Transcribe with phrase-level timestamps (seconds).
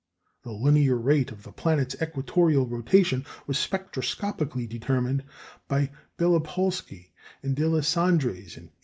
[0.41, 5.23] The linear rate of the planet's equatorial rotation was spectroscopically determined
[5.67, 7.11] by Bélopolsky
[7.43, 8.73] and Deslandres in 1895.